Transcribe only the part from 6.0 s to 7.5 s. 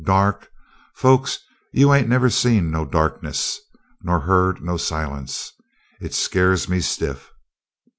scared me stiff!"